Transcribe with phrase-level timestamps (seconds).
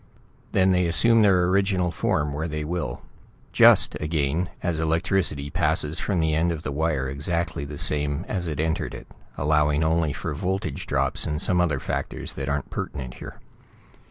[0.51, 3.03] Then they assume their original form where they will
[3.53, 8.47] just, again, as electricity passes from the end of the wire exactly the same as
[8.47, 9.05] it entered it,
[9.37, 13.41] allowing only for voltage drops and some other factors that aren't pertinent here.